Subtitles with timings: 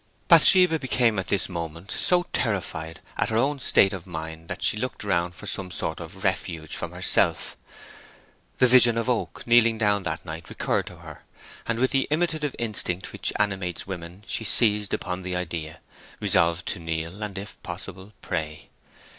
[0.27, 4.75] Bathsheba became at this moment so terrified at her own state of mind that she
[4.75, 7.55] looked around for some sort of refuge from herself.
[8.57, 11.21] The vision of Oak kneeling down that night recurred to her,
[11.67, 15.81] and with the imitative instinct which animates women she seized upon the idea,
[16.19, 18.69] resolved to kneel, and, if possible, pray.